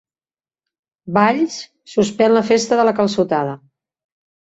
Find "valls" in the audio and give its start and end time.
1.19-1.59